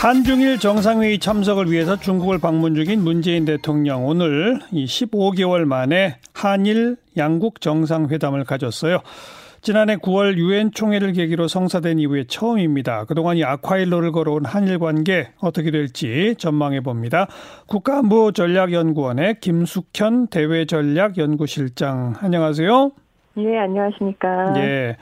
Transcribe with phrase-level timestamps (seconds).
[0.00, 7.60] 한중일 정상회의 참석을 위해서 중국을 방문 중인 문재인 대통령 오늘 이 15개월 만에 한일 양국
[7.60, 9.00] 정상회담을 가졌어요.
[9.62, 13.04] 지난해 9월 유엔 총회를 계기로 성사된 이후에 처음입니다.
[13.06, 17.26] 그동안 이 아쿠아일로를 걸어온 한일 관계 어떻게 될지 전망해 봅니다.
[17.66, 22.92] 국가안보 전략연구원의 김숙현 대외전략연구실장 안녕하세요.
[23.38, 24.54] 네, 안녕하십니까.
[24.58, 24.96] 예.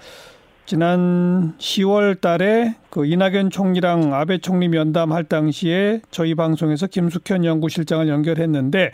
[0.66, 8.90] 지난 10월 달에 그 이낙연 총리랑 아베 총리 면담할 당시에 저희 방송에서 김숙현 연구실장을 연결했는데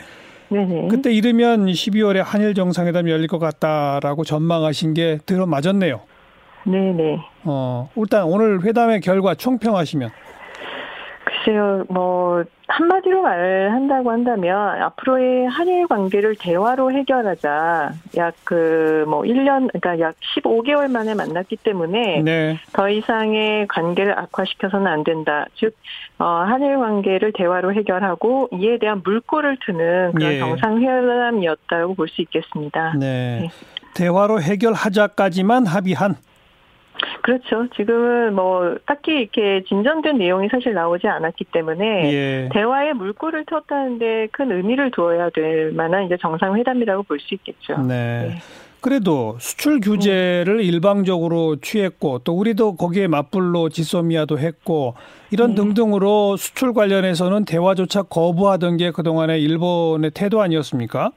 [0.49, 0.89] 네네.
[0.89, 6.01] 그때 이르면 12월에 한일 정상회담이 열릴 것 같다라고 전망하신 게 들어 맞았네요.
[6.65, 7.19] 네네.
[7.45, 10.11] 어, 일단 오늘 회담의 결과 총평하시면.
[11.45, 17.93] 글쎄요, 뭐, 한마디로 말한다고 한다면, 앞으로의 한일 관계를 대화로 해결하자.
[18.17, 22.59] 약 그, 뭐, 1년, 그러니까 약 15개월 만에 만났기 때문에, 네.
[22.73, 25.47] 더 이상의 관계를 악화시켜서는 안 된다.
[25.57, 25.75] 즉,
[26.19, 30.39] 어, 한일 관계를 대화로 해결하고, 이에 대한 물꼬를 트는 그런 예.
[30.39, 32.95] 정상회담이었다고 볼 수 있겠습니다.
[32.99, 33.41] 네.
[33.43, 33.51] 네.
[33.95, 36.17] 대화로 해결하자까지만 합의한
[37.23, 37.69] 그렇죠.
[37.77, 42.49] 지금은 뭐 딱히 이렇게 진전된 내용이 사실 나오지 않았기 때문에 예.
[42.53, 47.79] 대화에 물꼬를 텄다는데 큰 의미를 두어야 될 만한 이제 정상회담이라고 볼 수 있겠죠.
[47.83, 48.29] 네.
[48.29, 48.35] 네.
[48.81, 50.61] 그래도 수출 규제를 음.
[50.61, 54.95] 일방적으로 취했고 또 우리도 거기에 맞불로 지소미아도 했고
[55.31, 55.57] 이런 네.
[55.57, 61.11] 등등으로 수출 관련해서는 대화조차 거부하던 게 그동안의 일본의 태도 아니었습니까?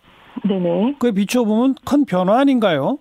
[0.45, 0.95] 네네.
[0.99, 2.97] 그에 비춰보면 큰 변화 아닌가요?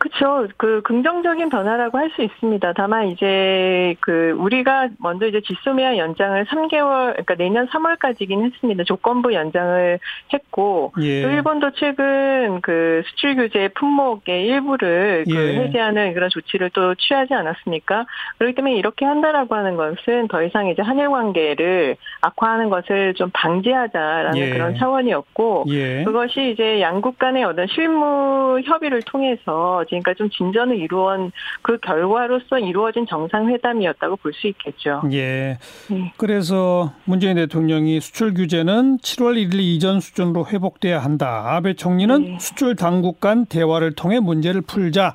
[0.00, 0.48] 그렇죠.
[0.56, 2.72] 그 긍정적인 변화라고 할 수 있습니다.
[2.72, 8.84] 다만 이제 그 우리가 먼저 이제 지소미아 연장을 3개월 그러니까 내년 3월까지긴 했습니다.
[8.84, 9.98] 조건부 연장을
[10.32, 11.22] 했고 예.
[11.22, 15.56] 또 일본도 최근 그 수출 규제 품목의 일부를 그 예.
[15.60, 18.06] 해제하는 그런 조치를 또 취하지 않았습니까?
[18.38, 24.36] 그렇기 때문에 이렇게 한다라고 하는 것은 더 이상 이제 한일 관계를 악화하는 것을 좀 방지하자라는
[24.36, 24.50] 예.
[24.50, 26.04] 그런 차원이었고 예.
[26.04, 33.06] 그것이 이제 양국 간의 어떤 실무 협의를 통해서 그러니까 좀 진전을 이루어온 그 결과로서 이루어진
[33.06, 35.02] 정상회담이었다고 볼 수 있겠죠.
[35.12, 35.58] 예.
[35.88, 36.12] 네.
[36.16, 41.56] 그래서 문재인 대통령이 수출 규제는 7월 1일 이전 수준으로 회복돼야 한다.
[41.56, 42.38] 아베 총리는 네.
[42.38, 45.14] 수출 당국 간 대화를 통해 문제를 풀자.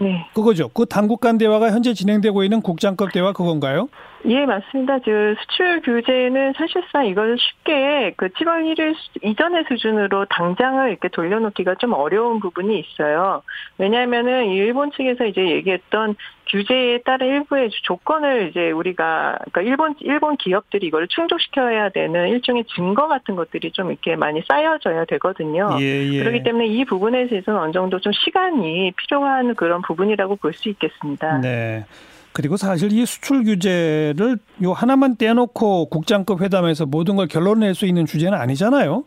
[0.00, 0.26] 네.
[0.34, 0.68] 그거죠.
[0.70, 3.88] 그 당국 간 대화가 현재 진행되고 있는 국장급 대화 그건가요?
[4.26, 4.98] 예, 맞습니다.
[4.98, 11.94] 그 수출 규제는 사실상 이걸 쉽게 그 7월 1일 이전의 수준으로 당장을 이렇게 돌려놓기가 좀
[11.94, 13.42] 어려운 부분이 있어요.
[13.78, 16.16] 왜냐하면은 일본 측에서 이제 얘기했던
[16.50, 23.08] 규제에 따른 일부의 조건을 이제 우리가 그러니까 일본 일본 기업들이 이걸 충족시켜야 되는 일종의 증거
[23.08, 25.78] 같은 것들이 좀 이렇게 많이 쌓여져야 되거든요.
[25.80, 26.18] 예, 예.
[26.18, 31.38] 그렇기 때문에 이 부분에 대해서는 어느 정도 좀 시간이 필요한 그런 부분이라고 볼 수 있겠습니다.
[31.38, 31.84] 네.
[32.32, 38.06] 그리고 사실 이 수출 규제를 요 하나만 떼놓고 국장급 회담에서 모든 걸 결론낼 수 있는
[38.06, 39.04] 주제는 아니잖아요.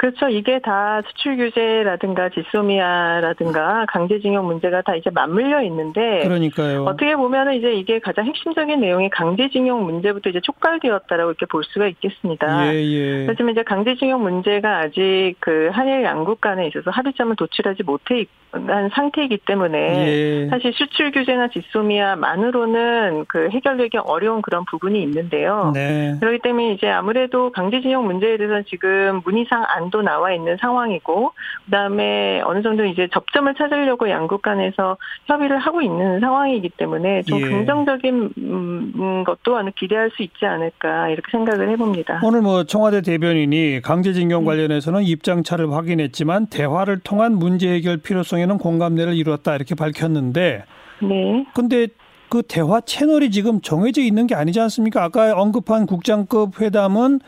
[0.00, 0.30] 그렇죠.
[0.30, 6.84] 이게 다 수출 규제라든가 지소미아라든가 강제징용 문제가 다 이제 맞물려 있는데 그러니까요.
[6.84, 12.72] 어떻게 보면은 이제 이게 가장 핵심적인 내용이 강제징용 문제부터 이제 촉발되었다라고 이렇게 볼 수가 있겠습니다.
[12.72, 13.26] 예, 예.
[13.26, 19.38] 하지만 이제 강제징용 문제가 아직 그 한일 양국 간에 있어서 합의점을 도출하지 못해 한 상태이기
[19.46, 20.48] 때문에 예.
[20.48, 25.72] 사실 수출 규제나 지소미아만으로는 그 해결되기 어려운 그런 부분이 있는데요.
[25.74, 26.16] 네.
[26.20, 31.32] 그렇기 때문에 이제 아무래도 강제징용 문제에 대해서 지금 문의상 안도 나와 있는 상황이고
[31.64, 34.96] 그다음에 어느 정도 이제 접점을 찾으려고 양국 간에서
[35.26, 37.44] 협의를 하고 있는 상황이기 때문에 좀 예.
[37.44, 42.20] 긍정적인 음, 것도 어느 기대할 수 있지 않을까 이렇게 생각을 해봅니다.
[42.22, 44.46] 오늘 뭐 청와대 대변인이 강제징용 네.
[44.46, 50.64] 관련해서는 입장차를 확인했지만 대화를 통한 문제 해결 필요성에는 공감대를 이루었다 이렇게 밝혔는데
[51.02, 51.46] 네.
[51.54, 51.88] 근데
[52.30, 55.02] 그 대화 채널이 지금 정해져 있는 게 아니지 않습니까?
[55.02, 57.20] 아까 언급한 국장급 회담은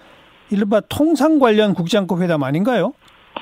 [0.53, 2.93] 이른바 통상 관련 국장급 회담 아닌가요?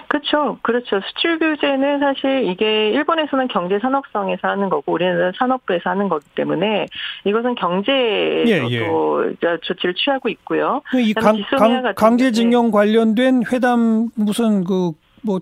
[0.08, 0.58] 그렇죠.
[0.62, 1.00] 그렇죠.
[1.00, 6.86] 수출 규제는 사실 이게 일본에서는 경제 산업성에서 하는 거고 우리는 산업부에서 하는 거기 때문에
[7.24, 9.58] 이것은 경제에서도 예, 예.
[9.62, 10.82] 조치를 취하고 있고요.
[10.90, 14.92] 그이 강, 강, 강제징용 관련된 회담 무슨 그
[15.22, 15.40] 뭐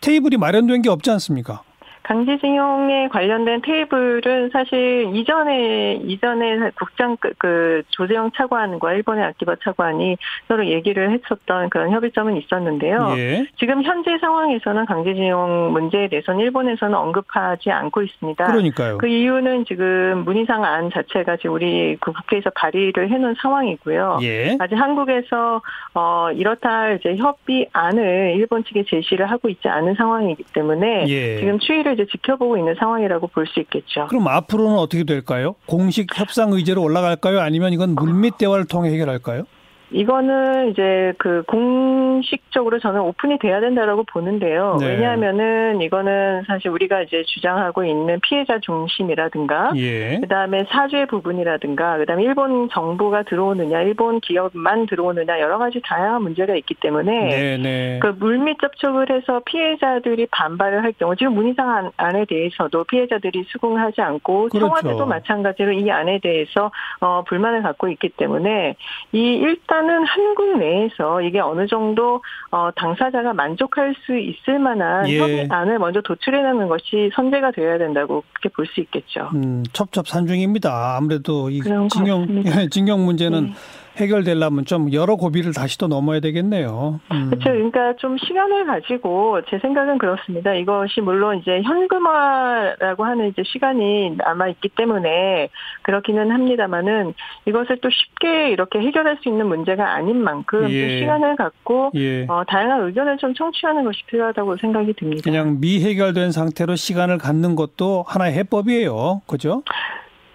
[0.00, 1.62] 테이블이 마련된 게 없지 않습니까?
[2.08, 10.16] 강제징용에 관련된 테이블은 사실 이전에 이전에 국장 그, 그 조재영 차관과 일본의 아키바 차관이
[10.48, 13.14] 서로 얘기를 했었던 그런 협의점은 있었는데요.
[13.18, 13.46] 예.
[13.58, 18.42] 지금 현재 상황에서는 강제징용 문제에 대해서는 일본에서는 언급하지 않고 있습니다.
[18.42, 18.96] 그러니까요.
[18.96, 24.20] 그 이유는 지금 문희상 안 자체가 지금 우리 그 국회에서 발의를 해놓은 상황이고요.
[24.22, 24.56] 예.
[24.58, 25.60] 아직 한국에서
[25.92, 31.36] 어 이렇다 이제 협의안을 일본 측에 제시를 하고 있지 않은 상황이기 때문에 예.
[31.36, 34.06] 지금 추이를 이제 지켜보고 있는 상황이라고 볼 수 있겠죠.
[34.08, 35.54] 그럼 앞으로는 어떻게 될까요?
[35.66, 37.40] 공식 협상 의제로 올라갈까요?
[37.40, 39.44] 아니면 이건 물밑 대화를 통해 해결할까요?
[39.90, 44.76] 이거는 이제 그 공식적으로 저는 오픈이 돼야 된다라고 보는데요.
[44.80, 44.88] 네.
[44.88, 50.18] 왜냐하면은 이거는 사실 우리가 이제 주장하고 있는 피해자 중심이라든가 예.
[50.20, 56.22] 그 다음에 사죄 부분이라든가 그 다음에 일본 정부가 들어오느냐, 일본 기업만 들어오느냐 여러 가지 다양한
[56.22, 57.98] 문제가 있기 때문에 네, 네.
[58.02, 64.00] 그 물밑 접촉을 해서 피해자들이 반발을 할 경우 지금 문희상 안- 안에 대해서도 피해자들이 수긍하지
[64.02, 64.58] 않고 그렇죠.
[64.58, 66.70] 청와대도 마찬가지로 이 안에 대해서
[67.00, 68.74] 어, 불만을 갖고 있기 때문에
[69.12, 75.18] 이 일단 은 한국 내에서 이게 어느 정도 어, 당사자가 만족할 수 있을 만한 예.
[75.20, 79.30] 협의안을 먼저 도출해내는 것이 선제가 되어야 된다고 그렇게 볼 수 있겠죠.
[79.34, 80.96] 음, 첩첩산중입니다.
[80.96, 82.66] 아무래도 이 징용 같습니다.
[82.70, 83.52] 징용 문제는 네.
[83.98, 87.00] 해결되려면 좀 여러 고비를 다시 또 넘어야 되겠네요.
[87.12, 87.30] 음.
[87.30, 87.50] 그렇죠.
[87.50, 90.54] 그러니까 좀 시간을 가지고 제 생각은 그렇습니다.
[90.54, 95.48] 이것이 물론 이제 현금화라고 하는 이제 시간이 남아 있기 때문에
[95.82, 97.14] 그렇기는 합니다만은
[97.46, 101.00] 이것을 또 쉽게 이렇게 해결할 수 있는 문제가 아닌 만큼 좀 예.
[101.00, 102.26] 시간을 갖고 예.
[102.28, 105.22] 어, 다양한 의견을 좀 청취하는 것이 필요하다고 생각이 듭니다.
[105.24, 109.22] 그냥 미해결된 상태로 시간을 갖는 것도 하나의 해법이에요.
[109.26, 109.62] 그죠?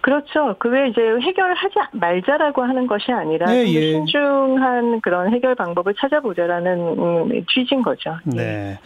[0.04, 0.54] 그렇죠.
[0.58, 3.92] 그 외에 이제 해결을 하지 말자라고 하는 것이 아니라 예, 예.
[3.92, 8.14] 신중한 그런 해결 방법을 찾아보자라는 음, 취지인 거죠.
[8.34, 8.36] 예.
[8.36, 8.78] 네.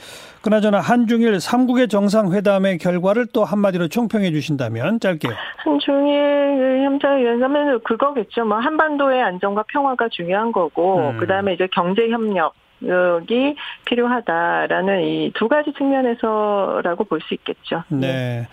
[0.43, 5.32] 그나저나 한중일 3국의 정상회담의 결과를 또 한마디로 총평해 주신다면 짧게요.
[5.56, 8.44] 한중일 협상위원회는 그거겠죠.
[8.44, 11.17] 뭐 한반도의 안정과 평화가 중요한 거고, 음.
[11.19, 12.55] 그 다음에 이제 경제 협력.
[12.81, 13.56] 이
[13.87, 17.82] 필요하다라는 이 두 가지 측면에서라고 볼 수 있겠죠.
[17.88, 18.47] 네.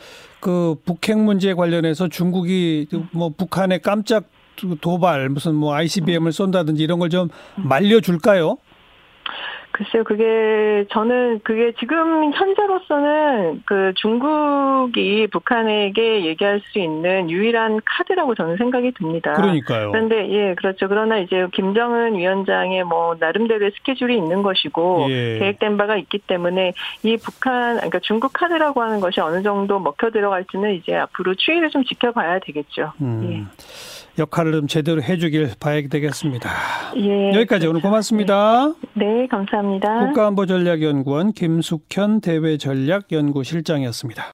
[0.46, 4.26] 그 북핵 문제 관련해서 중국이 뭐 북한의 깜짝
[4.80, 8.58] 도발 무슨 뭐 ICBM을 쏜다든지 이런 걸 좀 말려줄까요?
[9.76, 18.56] 글쎄요, 그게 저는 그게 지금 현재로서는 그 중국이 북한에게 얘기할 수 있는 유일한 카드라고 저는
[18.56, 19.34] 생각이 듭니다.
[19.34, 19.92] 그러니까요.
[19.92, 20.88] 그런데 예 그렇죠.
[20.88, 25.40] 그러나 이제 김정은 위원장의 뭐 나름대로의 스케줄이 있는 것이고 예.
[25.40, 26.72] 계획된 바가 있기 때문에
[27.04, 31.84] 이 북한 그러니까 중국 카드라고 하는 것이 어느 정도 먹혀 들어갈지는 이제 앞으로 추이를 좀
[31.84, 32.94] 지켜봐야 되겠죠.
[33.02, 33.50] 음,
[34.18, 36.50] 역할을 좀 제대로 해주길 봐야 되겠습니다.
[36.98, 37.34] 예.
[37.34, 38.74] 여기까지 오늘 고맙습니다.
[38.94, 39.28] 네,
[39.66, 40.08] 감사합니다.
[40.08, 44.34] 국가안보전략연구원 김숙현 대외전략연구실장이었습니다.